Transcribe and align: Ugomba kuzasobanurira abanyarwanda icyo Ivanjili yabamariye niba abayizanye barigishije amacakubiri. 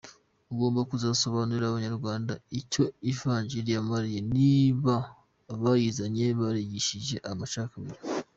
Ugomba 0.51 0.81
kuzasobanurira 0.89 1.65
abanyarwanda 1.67 2.33
icyo 2.59 2.83
Ivanjili 3.11 3.69
yabamariye 3.71 4.19
niba 4.35 4.95
abayizanye 5.53 6.25
barigishije 6.39 7.15
amacakubiri. 7.31 7.99